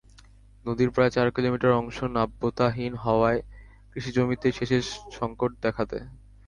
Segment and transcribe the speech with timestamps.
[0.65, 3.41] নদীর প্রায় চার কিলোমিটার অংশ নাব্যতাহীন হওয়ায়
[3.91, 4.83] কৃষিজমিতে সেচের
[5.11, 6.07] সংকট দেখা দেয়।